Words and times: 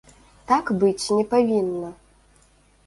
Так 0.51 0.71
быць 0.83 1.05
не 1.19 1.21
павінна! 1.35 1.95